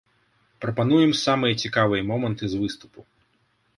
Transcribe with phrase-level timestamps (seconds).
[0.63, 2.99] Прапануем самыя цікавыя моманты з выступу.